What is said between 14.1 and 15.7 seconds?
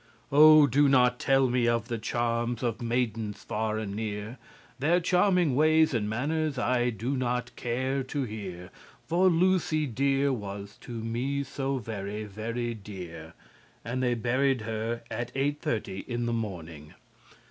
buried her at eight